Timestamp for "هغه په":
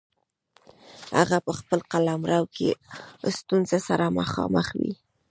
1.17-1.51